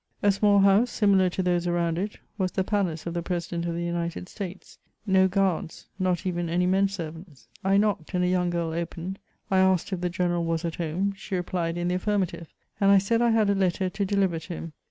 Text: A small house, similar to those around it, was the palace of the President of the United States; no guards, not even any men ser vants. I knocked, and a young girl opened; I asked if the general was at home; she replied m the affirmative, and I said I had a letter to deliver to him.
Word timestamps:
A 0.23 0.31
small 0.31 0.57
house, 0.57 0.89
similar 0.89 1.29
to 1.29 1.43
those 1.43 1.67
around 1.67 1.99
it, 1.99 2.17
was 2.35 2.51
the 2.53 2.63
palace 2.63 3.05
of 3.05 3.13
the 3.13 3.21
President 3.21 3.67
of 3.67 3.75
the 3.75 3.83
United 3.83 4.27
States; 4.27 4.79
no 5.05 5.27
guards, 5.27 5.85
not 5.99 6.25
even 6.25 6.49
any 6.49 6.65
men 6.65 6.87
ser 6.87 7.11
vants. 7.11 7.47
I 7.63 7.77
knocked, 7.77 8.15
and 8.15 8.23
a 8.23 8.27
young 8.27 8.49
girl 8.49 8.71
opened; 8.73 9.19
I 9.51 9.59
asked 9.59 9.93
if 9.93 10.01
the 10.01 10.09
general 10.09 10.43
was 10.43 10.65
at 10.65 10.77
home; 10.77 11.13
she 11.15 11.35
replied 11.35 11.77
m 11.77 11.87
the 11.89 11.93
affirmative, 11.93 12.47
and 12.79 12.89
I 12.89 12.97
said 12.97 13.21
I 13.21 13.29
had 13.29 13.51
a 13.51 13.53
letter 13.53 13.91
to 13.91 14.03
deliver 14.03 14.39
to 14.39 14.47
him. 14.53 14.73